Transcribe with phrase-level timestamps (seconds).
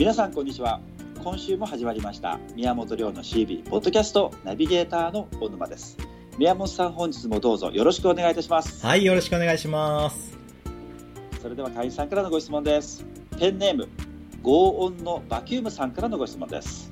[0.00, 0.80] 皆さんこんにちは。
[1.22, 2.40] 今週も始まりました。
[2.54, 5.98] 宮本亮の CB ポッドキャストナビゲーターの小沼です。
[6.38, 8.86] 宮本さん本日もどうぞよろしくお願いいたします。
[8.86, 10.38] はい、よろしくお願いします。
[11.42, 13.04] それでは会員さんからのご質問です。
[13.38, 13.90] ペンネーム
[14.42, 16.90] 轟音のバキュームさんからのご質問です。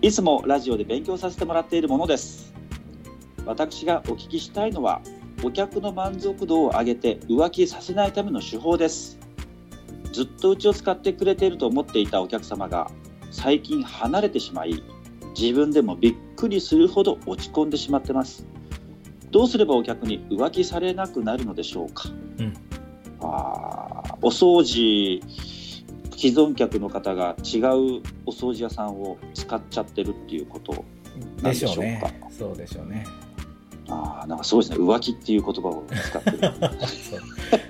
[0.00, 2.54] いつもラジオで勉強させてもらっているものです。
[3.44, 5.02] 私がお聞きしたいのは
[5.42, 9.18] お客の満足度を上げて浮気させないための手法です
[10.16, 12.90] ずっとうちを使ってくれていると思っていたお客様が
[13.30, 14.82] 最近離れてしまい
[15.38, 18.46] 自分でもびっくりするほど落ち込んでしまってます。
[19.30, 22.08] どうすればお客に浮気されなくなるのでしょうか、
[22.38, 22.54] うん。
[23.20, 25.20] あーお掃除
[26.16, 27.62] 既存客の方が違う
[28.24, 32.20] お掃除屋さんを使っちゃってるっていうことなんででしょうかね。
[32.30, 33.04] そうでしょうね。
[33.90, 34.82] あーなんかすごいですね。
[34.82, 36.38] 浮気っていう言葉を使ってる。
[36.88, 37.16] そ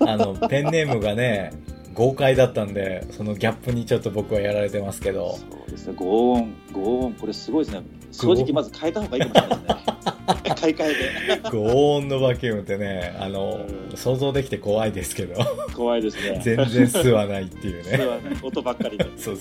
[0.04, 0.08] う。
[0.08, 1.50] あの、ペンネームがね、
[1.96, 5.94] 豪快だったんで、そのギャップにちょっと僕はやられてますけど、そうですね。
[5.94, 7.82] 轟音轟音これすごいですね。
[8.12, 10.54] 正直まず変えた方がいいかもしれないですね。
[10.60, 11.50] 買い替えて。
[11.50, 13.96] ゴーンのバキュームってね、あのう、ん。
[13.96, 15.42] 想像できて怖いですけど、
[15.74, 16.40] 怖いですね。
[16.44, 17.98] 全然吸わないっていうね。
[18.42, 19.40] 音ばっかりで、 そうそ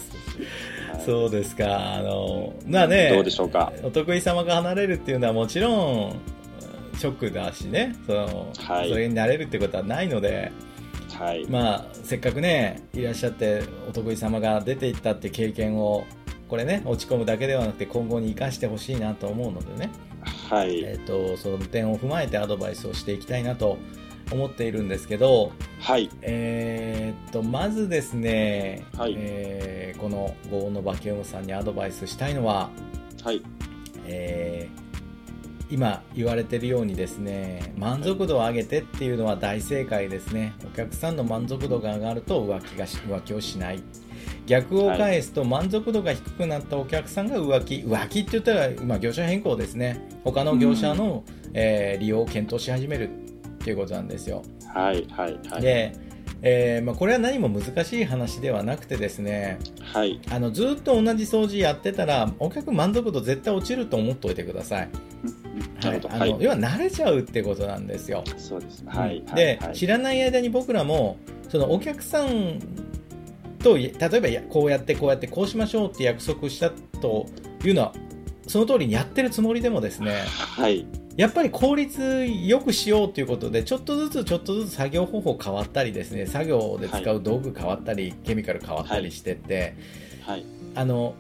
[0.94, 1.06] うはい。
[1.06, 1.96] そうですか。
[1.96, 3.74] あの、まあね、どうでしょうか？
[3.84, 6.16] お得意様が離れるっていうのはもちろん、
[6.98, 8.90] ショックだしね、その、はい。
[8.90, 10.52] それになれるってことはないので、
[11.14, 11.46] はい。
[11.48, 16.06] まあ、せっかくね、いらっしゃって、お得意様が出ていったって経験を、
[16.50, 19.92] これね、落ち込むだけではなくて、今後に生かしてほしいなと思うのでね、
[20.50, 20.84] はい。
[20.84, 23.78] えっ、と、その点を踏まえてアドバイスをしていきたいなと
[24.32, 26.10] 思っているんですけど、はい。
[26.22, 29.16] えーっと、まずですね、はい。
[29.18, 32.70] えーこのゴーのバキュームさんにアドバイスしたいのは、
[33.24, 33.42] はい。
[34.06, 34.85] えー
[35.70, 40.54] 今言われているようにですね満足度を上げてっていうのは大正解ですね。
[40.64, 43.82] お客さんの満足度が上がると浮気がし浮気をしない。
[44.46, 47.76] 逆を返すと満足度が低くなったお客さんが浮気。
[47.78, 50.08] 浮気って言ったら、まあ、業者変更ですね。
[50.24, 51.24] 他の業者の、
[51.54, 53.12] えー利用を検討し始めるっ
[53.60, 54.44] ていうことなんですよ。
[54.74, 55.62] はいはいはい。
[55.62, 55.94] で、
[56.48, 60.22] えーまあ、これは何も難しい話ではなくてですねはい。
[60.30, 64.90] あのずっと同じ掃除やってたらお客満足度絶対落ちると思っておいてください。
[65.84, 66.34] はい、あはい。
[66.34, 68.24] の要は慣れちゃうってことなんですよ。
[68.38, 68.92] そうですね。
[68.92, 69.18] はい。
[69.18, 69.76] うんで、はい。
[69.76, 71.18] 知らない間に僕らも
[71.50, 72.60] そのお客さん
[73.64, 76.70] と例えばこうやってこうやってこうしましょうって約束した
[77.02, 77.26] と
[77.64, 77.94] いうのは
[78.46, 80.86] その通りにやってるつもりでもですねはい
[81.18, 89.76] やっぱり効率よくしようということでちょっとずつちょっとずつ作業方法変わったりですね作業で使う道具変わったり、ケミカル変わったりしてって、
[90.22, 90.46] はい。
[90.76, 91.16] あの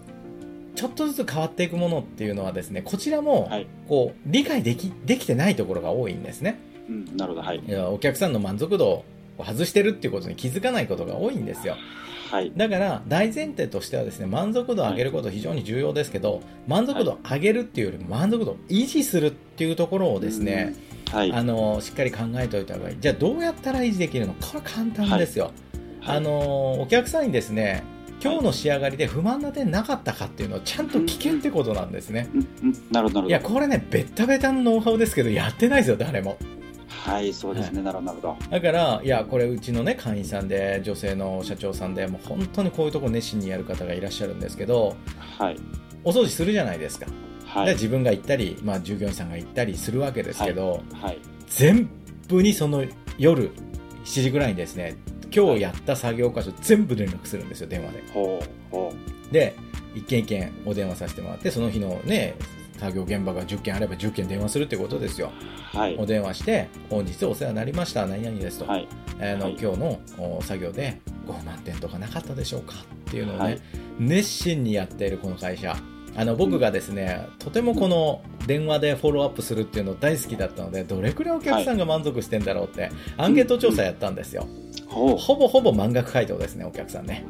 [0.75, 3.67] ちょっとずつ変わっていくものっていうのはですねこちらもはい。
[3.87, 6.59] こう理解できできてないところが多いんですね。
[6.89, 7.41] うんなるほど。
[7.41, 7.63] はい。
[7.65, 9.05] いやお客さんの満足度を
[9.43, 11.75] 外してるっていうことに気づかないことが多いんですよ
[12.35, 12.51] はい。
[12.55, 20.75] だから大前提としてはですね満足度を上げること非常に重要ですけど、満足度を上げるっていうよりも満足度を維持するっていうところをですね、
[21.11, 21.31] はい。
[21.31, 22.97] あのしっかり考えておいた方がいい。
[22.99, 25.51] じゃあどうやったら維持できるのこれ簡単ですよ、
[26.01, 26.17] はい。
[26.17, 27.83] あのお客さんにですね
[28.21, 36.37] 今日の仕上がりで不満な点なかったかっていうのをちゃんと聞けってことなんですね、うんうんなるほどないやこれねベッタベタのノウハウですけどやってないですよ誰も
[37.05, 37.83] はいそうですね。
[37.83, 38.49] なるほどなるほど。
[38.49, 44.95] だからいやこれうちのね会員さんで女性の社長さんでもう本当にこういうとこ熱心にやる方がいらっしゃるんですけど
[45.37, 45.57] はい。
[46.03, 47.11] お掃除するじゃないですか、で
[47.45, 47.73] はい。
[47.73, 51.19] 自分が行ったり、まあ、従業員さんが行ったりするわけですけど、はい。
[51.47, 51.87] 全
[52.27, 52.83] 部にその
[53.19, 53.51] 夜
[54.03, 54.95] 7時ぐらいにですね
[55.35, 58.03] 今日やった作業箇所全部連絡するんですよ電話で。
[59.31, 59.55] で
[59.95, 62.35] 一件一件お電話させてもらってその日のね
[62.77, 65.31] 作業現場が10件あれば10件電話するってことですよ。
[65.73, 65.95] うはい。
[65.97, 68.87] お電話して本日お世話になりました何々ですと、はい。
[69.19, 69.57] あのはい。
[69.59, 73.61] 今日のお作業でご不満点とかなかったでしょうかっていうのをね、はい。
[73.99, 75.75] 熱心にやっているこの会社。
[76.17, 84.47] あの僕がですね、とてもこの電話でフォローアップするっていうの大好きだったのでどれくらいお客さんが満足してんだろうって、アンケート調査やったんですよ、
[84.95, 87.25] ほぼほぼ満額回答ですねお客さんね。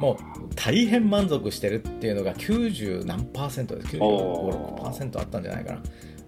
[0.00, 3.96] もう大変満足してるっていうのが90何パーセントです。
[4.00, 5.74] おー95%あったんじゃないか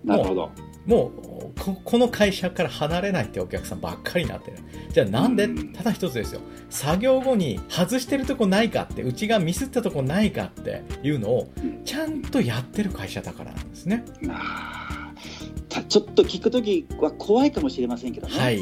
[0.05, 0.17] な。
[0.17, 0.51] なるほど。
[0.87, 4.59] もうここの会社から離れないってお客さんばっかりになってる。
[4.91, 5.73] じゃあなんで、うん。
[5.73, 6.41] ただ一つですよ。
[6.71, 11.85] 作業後に外してるとこないかってうちがミスったとこないかっていうのをうん。
[11.85, 14.05] ちゃんとやってる会社だからなんですね、
[15.89, 18.61] ちょっと聞くときは怖いかもしれませんけどね、はい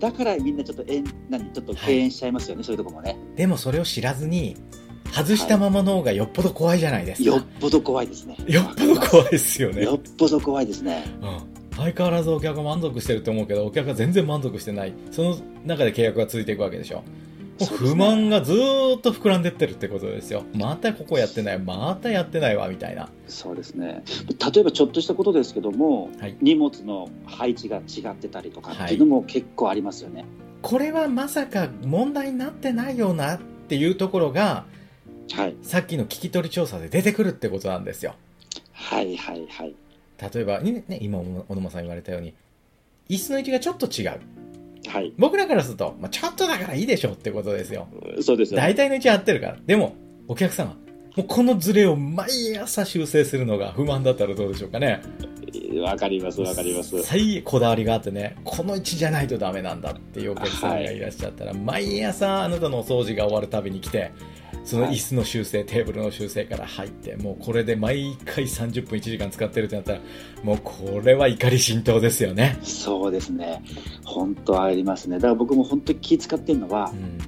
[0.00, 3.16] だからみんなちょっとえん何ちょっと敬遠しちゃいますよね、そういうとこもね。
[3.36, 4.56] でもそれを知らずに
[5.12, 8.36] 外したままの方がよっぽど怖いじゃないですか、よっぽど怖いですね。
[8.48, 9.82] よっぽど怖いですよね。
[9.82, 11.04] よっぽど怖いですね。
[11.20, 14.94] うん、相変わらずお客が満足してると思うけどお客が全然満足してない。
[15.10, 17.04] その中で契約が続いていくわけでしょ
[17.66, 20.44] 不満がずーっと膨らんでってるってことですよ。
[20.54, 23.08] またここやってない、またやってないわ、みたいな。
[23.28, 24.02] そうですね
[24.54, 30.24] 例えばちょっとしたことですけども、はい荷物の配置が違ってたりとかっていうのも結構ありますよね。
[30.62, 34.64] これはまさか問題になってないよなっていうところが、
[35.32, 38.14] はい、さっきの聞き取り調査で出てくるってことなんですよ。
[38.72, 39.74] はいはいはい
[40.20, 42.34] 例えば、ね、ね今、小野間さん言われたように、
[43.08, 44.20] 椅子の位置がちょっと違う。
[44.86, 47.86] はい僕らからすると、まあ、ちょっとだからいいでしょってことですよ。
[48.22, 49.56] そうですよね大体の位置合ってるから。
[49.66, 49.94] でも、
[50.26, 50.74] お客さんは、
[51.16, 55.02] もうこのズレを毎朝修正するのが不満だったらどうでしょうかね。
[55.82, 64.12] わかりますわかります最こだわりがあってね、この位置じゃないとダメなんだっていうお客さんがいらっしゃったら、毎朝あなたのお掃除が終わるたびに来て、
[64.70, 70.00] その椅子の修正、テーブルの修正から入って、もうこれで毎回30分1時間使ってるってなったら、
[70.44, 72.56] もうこれは怒り心頭ですよね。
[72.62, 73.64] そうですね
[74.04, 77.18] 本当ありますねだから僕も本当に気使ってるのはう、ん。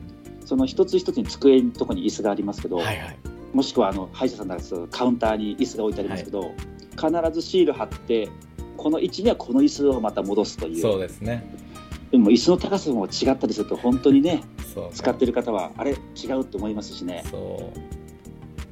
[0.46, 3.18] その一つ一つに机のとこに椅子がありますけど、はいはい。
[3.52, 6.52] もしくはあの歯医者さんだとカウンターに椅子が置いてありますけど、
[6.90, 8.28] 必ずシール貼って
[8.76, 11.44] この位置にはこの椅子をまた戻すというそうですね。
[12.12, 14.42] でも椅子の高さも違ったりすると本当にね
[14.72, 14.90] そう。
[14.92, 17.78] 使ってる方はあれ違うと思いますしねそう。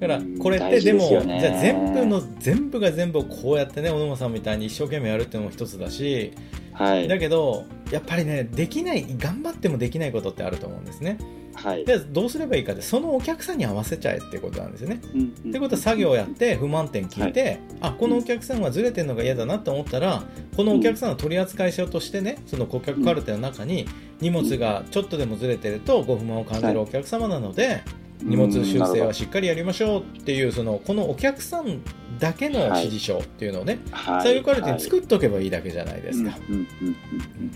[0.00, 6.32] だからうん、これってでも、ねじゃあ全部の、全部が全部こうやってね、小野さんみたいに一生懸命やるっていうのも一つだし、
[6.73, 11.19] はいだけど、やっぱりね、できない、頑張ってもできないことってあると思うんですね。
[11.62, 11.85] はい。
[11.85, 15.01] で、どうすればいいかって、そのお客さんに合わせちゃえってことなんですよね。
[15.15, 20.23] うんうんってことは作業をやって不満点聞いて、あこのお客さんはずれてるのが嫌だなと思ったら
[20.57, 23.87] このお客さんの取扱書としてねその顧客カルテの中に
[24.21, 27.83] 荷物がちょっとでもずれてるとご不満を感じるお客様なので、
[28.23, 31.81] 荷物修正はしっかりやりましょうっていうそのこのお客さん
[32.19, 34.23] だけの指示書っていうのをね、はい。
[34.23, 36.39] 作業カルテに作っとけばいいだけじゃないですか、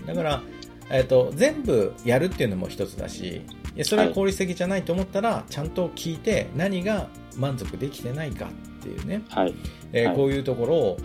[0.07, 0.41] だから、
[0.89, 3.41] えっと全部やるっていうのも一つだし
[3.75, 8.51] いやそれは効率的じゃないと思ったら、ちゃんと聞いて何が満足できてないかっ
[8.81, 9.45] ていうね、はい。
[9.45, 9.55] はい。
[9.91, 10.97] えーこういうところを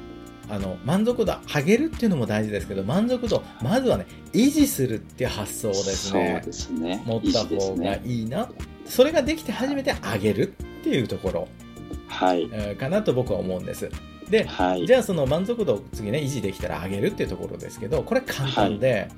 [0.48, 7.02] あの満足度上げるっていうのも大事ですけど満足度まずはね維持するっていう発想をですそうねですね。
[7.06, 8.48] 持った方がねいいな、
[8.84, 11.48] それができて初めて上げるっていうところ、
[12.06, 12.48] はい。
[12.52, 13.90] えーかなと僕は思うんです。
[14.28, 14.86] ではい。
[14.86, 19.08] じゃあその満足度を次ね維持できたら上げるっていうところですけどこれ簡単で、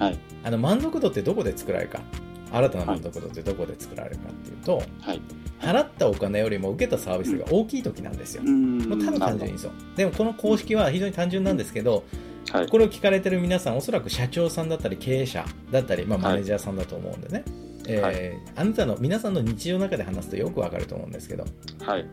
[0.00, 0.18] はい。
[0.42, 2.00] あの満足度ってどこで作られるか。
[2.52, 5.20] 新たな満足度ってどこで作られるかっていうと、はい。
[5.60, 8.78] 払ったお金よりも受けたサービスが大きい時なんですよ、うん。
[8.78, 9.72] もうただ単純にそう。
[9.94, 12.04] でもこの公式は非常に単純なんですけど、
[12.50, 12.68] はい。
[12.68, 16.28] これを聞かれてる皆さんおそらく社長さんだったり経営者だったり、まあ、はい。
[16.30, 17.44] マネージャーさんだと思うんでね、
[17.86, 18.32] えーはい。
[18.56, 21.44] あなたの皆さんの日常の中で話すとよくわかると思うんですけど
[21.84, 22.06] はい。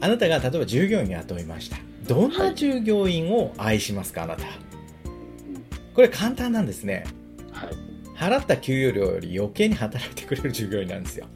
[0.00, 1.78] あなたが例えば従業員を雇いました。
[2.06, 4.44] どんな従業員を愛しますかあなた
[5.94, 7.04] これ簡単なんですね。
[7.52, 7.70] はい。
[8.16, 11.26] 払った給与量より余計に働いてくれる従業員なんですよ。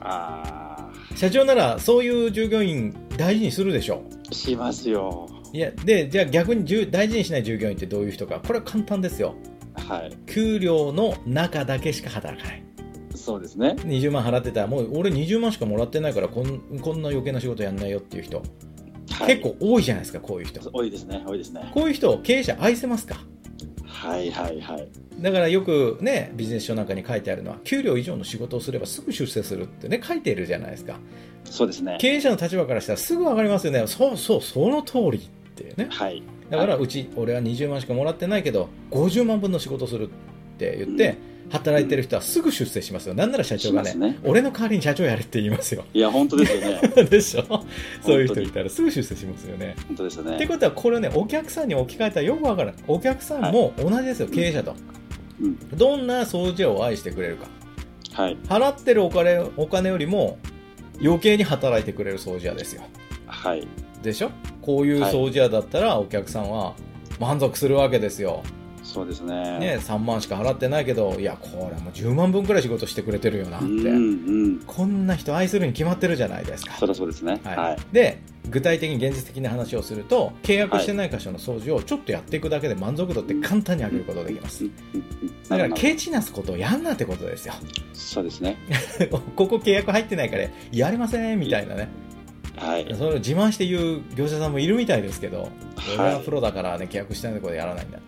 [0.00, 5.28] あ社長ならそういう従業員大事にするでしょあしますよ。
[5.52, 8.40] いやでじゃあ逆にじゅ大事にしない従業員ってどういう人か。
[8.40, 9.34] これは簡単ですよ。
[9.74, 10.16] はい。
[10.26, 12.62] 給料の中だけしか働かない。
[13.14, 13.74] そうですね。
[13.80, 18.42] 20万払ってたらもう俺20万しかもらってないからこんこんな余計な仕事やんないよっていう人、
[19.10, 19.38] はい。
[19.38, 20.60] 結構多いじゃないですかこういう人。
[20.72, 21.70] 多いですね多いですね。
[21.74, 23.16] こういう人経営者愛せますか？
[23.98, 24.88] はいはいはい。
[25.20, 30.98] だからよくねビジネス書なんかに書いてあるのは給料以上の仕事をすればすぐ出世するってね書いているじゃないですか。
[31.44, 31.98] そうですね。
[32.00, 33.84] 経営者の立場からしたらすぐ分かりますよね。
[33.86, 35.88] そうそうその通りっていうね。
[35.90, 36.22] はい。
[36.48, 40.08] だからうち俺は20万しかもらってないけど50万分の仕事する
[40.58, 41.16] って言って、
[41.50, 43.14] 働いてる人はすぐ出世しますよ。
[43.14, 44.18] なんなら社長がねね。
[44.24, 45.84] 俺の代わりに社長やれって言いますよ。
[45.94, 46.80] いや本当ですよね。
[47.08, 47.64] でしょ？
[48.04, 49.74] そういう人いたらすぐ出世しますよね。
[49.86, 54.74] 本当ですよってねことはこれねお客さんに置き換えたらよくわかるお客さんも同じですよ、経営者と。
[55.40, 55.58] うん。
[55.78, 57.46] どんな掃除を愛してくれるか。
[58.12, 58.36] はい。
[58.46, 60.38] 払ってるお金お金よりも
[61.02, 62.82] 余計に働いてくれる掃除屋ですよ。
[63.26, 63.66] はい。
[64.02, 64.30] でしょ？
[64.60, 66.74] こういう掃除屋だったらお客さんは
[67.18, 68.42] 満足するわけですよ、
[68.88, 69.58] そうですね。
[69.58, 73.90] ね、3万しか払ってないけどいやこれもう10万分くらい仕事してくれてるよなって、うんう
[74.48, 74.60] ん。
[74.66, 76.72] こんな人愛するに決まってるじゃないですか。
[76.78, 77.38] そりゃそうですね。
[77.44, 77.56] はい。
[77.56, 77.78] はい。
[77.92, 84.64] で具体的に現実的な話をすると契約してない箇所の掃除をちょっとやっていくだけで満足度って簡単に上げることができます。
[85.50, 87.52] だからケチなすことをやんなってことですよ。
[87.92, 88.56] そうですね。
[89.36, 91.90] ここ契約入ってないからやれませんみたいなね。
[92.56, 92.86] はい。
[92.96, 95.50] それを自慢して言う業者さんもいるみたいですけど、はい。
[95.98, 97.98] 俺はプロだからね契約してないところでやらないんだ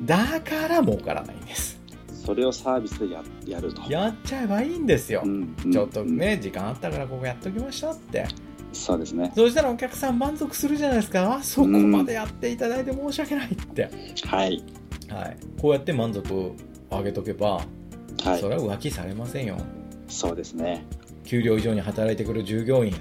[0.00, 1.80] だから儲からないんです。
[2.24, 3.82] それをサービスでややると。
[3.90, 8.26] やっちゃえばいいんですよ、うんうんちょっとね時間あったからここやっときましたって。
[8.72, 9.32] そうですね。
[9.34, 11.34] そしたらお客さん満足するじゃないですか。
[11.34, 13.90] あそこまでやっていただいて申し訳ないって、
[14.26, 14.64] はい。
[15.10, 16.54] はい、こうやって満足を
[16.90, 17.60] 上げとけば
[18.24, 18.40] はい。
[18.40, 19.58] それは浮気されませんよ。
[20.08, 20.84] そうですね。
[21.24, 22.94] 給料以上に働いてくる従業員。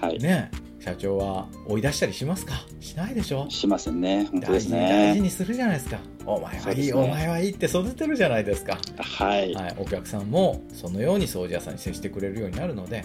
[0.00, 0.18] はい。
[0.18, 0.50] ね
[0.80, 2.54] 社長は追い出したりしますか？
[2.80, 3.48] しないでしょ？
[3.50, 4.26] しませんね。
[4.32, 5.20] 本当です大事に大事ね。
[5.20, 9.52] にするじゃないですかお前はいい、ねお前はいいって育てるじゃないですか、はい。
[9.54, 13.04] はい、お客さんもそのように掃除屋さんに接してくれるようになるので、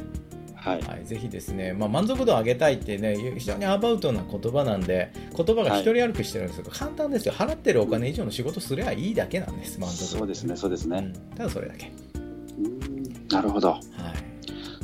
[0.55, 0.81] はい。
[0.83, 10.55] はい、ぜひですね、まあ、満足度を上げたいってね非常にアバウトな言葉なんで言葉が一人歩きしてるんですけど、簡単ですよ払ってるお金以上の仕事すればいいだけなんです満足度そうですね。
[10.55, 10.97] そうですね。
[10.97, 12.95] うん、ただそれだけ、うん
[13.27, 13.79] なるほど。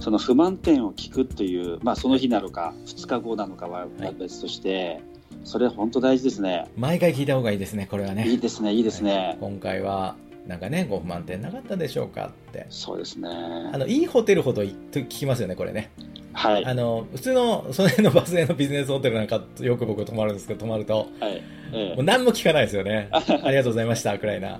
[0.02, 5.02] はい、その不満点を聞くという、まあ、その日なのか、2日後なのかははい別として、
[5.44, 6.68] それ本当大事ですね。
[6.76, 9.38] 毎回聞いた方がいいですねこれはねいいですね、いいですはいね。
[9.40, 10.16] 今回は
[10.48, 13.30] なんかねご不満点なかったでしょうかってそうですね。
[13.74, 15.92] あのいいホテルほどいと聞きますよねこれね
[16.34, 16.66] はい。
[16.66, 21.44] あの普通のその辺のバス停のビジネスホテルなんかよく僕泊まるんですけど泊まるとはい。
[21.74, 23.10] えもう何も聞かないですよね。
[23.12, 24.60] ありがとうございましたくらいな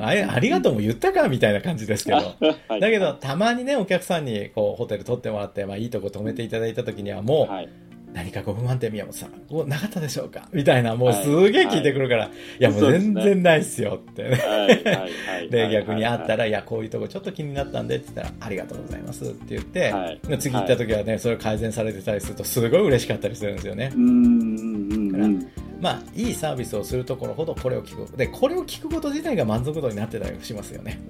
[0.00, 2.16] あれありがとうも言ったかみたいな感じですけど。
[2.68, 2.80] はい。
[2.80, 7.68] だけどたまにねお客さんにこうホテル取ってもらって、まあ、いいとこ泊めていただいた時にはもう、はい。
[8.12, 10.48] 何かご不満点宮本さんおなかったでしょうか？
[10.52, 14.24] みたいなもうすげえ聞いてくるから、い、やもう全然ないっすよって。
[14.24, 14.38] ねはい。
[14.38, 14.84] はい。
[14.84, 15.08] は
[15.42, 15.50] い。
[15.50, 16.50] で逆にあったら、ら、い。
[16.50, 20.20] や、こういうとこちょっと気になったんでって言ったら、ありがとうございますって言って、はい。
[20.26, 23.92] で次行った時はね、それを改善されてたりすると、すごい嬉しかったりするんですよね。
[23.94, 23.98] う。
[23.98, 25.46] んうんうんうん。
[25.80, 28.16] まあ、いいサービスをするところほどこれを聞く。
[28.16, 31.00] で、これを聞くこと自体が満足度になってたりしますよね。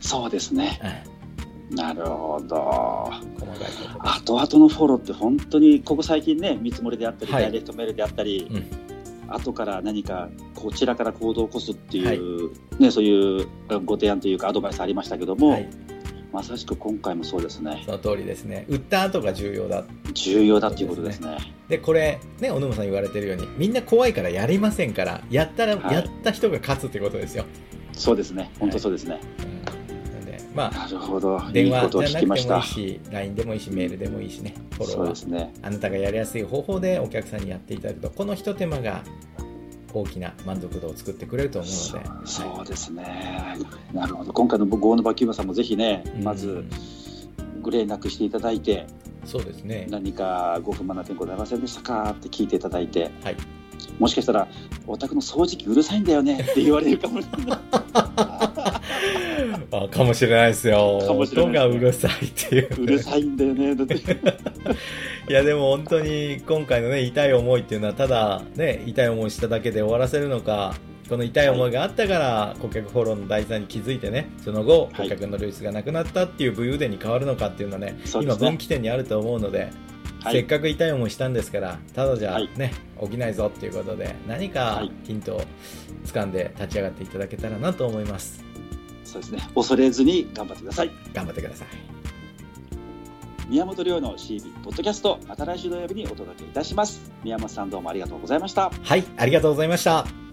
[0.00, 0.78] そうですね。
[0.82, 1.18] はい
[1.70, 3.12] なるほど。
[3.98, 8.88] 後々のフォローって本当にここ最近ね見積もりであったり、はいダイレクトメールであったり、うん
[9.30, 13.46] 後から何かこちらから行動を起こすっていう、ね、そういう
[13.84, 15.68] ご提案というかアドバイスありましたけども、はい、
[16.32, 17.82] まさしく今回もそうですね。
[17.86, 18.66] その通りですね。
[18.68, 19.84] 売った後が重要だ。
[20.12, 21.38] 重要だっていうことですね。
[21.68, 25.94] で、これ、ね、小沼さん言われてるように、みんな怖いからやりませんから、やったら、はい。
[25.94, 27.44] やった人が勝つってことですよ。
[27.92, 28.50] そうですね。
[28.60, 31.38] 本当そうですね、うん、なんで、まあ、なるほど。
[31.50, 35.38] い電話じゃなくてもいいし、LINE でもいいし、メールでもいいしね、フォローは。
[35.38, 35.52] ね。
[35.62, 39.02] あなたがやりやすい方法でお客さんにやっていただくと、この一手間が
[39.92, 43.56] 大きな満足度を作ってくれると思うので、そうですね。
[43.92, 44.32] なるほど。
[44.32, 46.24] 今回のゴーのバキューバさんもぜひねうん。
[46.24, 46.64] まず
[47.62, 48.86] ご連絡していただいて
[49.24, 53.36] そうですね、何かご不満な点ございませんでしたかって聞いていただいてはい、
[53.98, 54.48] もしかしたら
[54.86, 57.58] お宅の掃除機うるさいんだよねって言われるかもしれない。
[59.70, 62.10] あかもしれないですよ、かもしれ音ないですね。
[62.10, 63.94] がうるさいっていう、うるさいんだよねだって
[65.28, 70.74] いやでも本当に今回のね痛い思いっていうのはただね痛い思いしただけで終わらせるのか
[71.08, 75.08] この痛い思いがあったから顧客フォローの大事さに気づいてねその後はい。
[75.08, 79.70] 顧客の流出がなくなったっていう武勇伝に変わるのかっていうのはね今分岐点にあると思うので
[80.22, 80.34] はい。
[80.34, 82.48] せっかく痛い思いしたんですからただじゃはい。
[82.56, 84.92] ね、起きないぞっていうことで何かはい。
[85.04, 85.42] ヒントを
[86.04, 88.44] 掴んで立ち上がっていただけたらなと思います。
[89.04, 89.48] そうですね。
[89.54, 90.90] 恐れずに頑張ってください。
[91.14, 91.97] 頑張ってください
[93.48, 97.10] 宮本亮の CB ポッドキャストまた来週土曜日にお届けいたします。
[97.24, 98.70] 宮本さんどうもありがとうございました。
[98.70, 100.27] はいありがとうございました。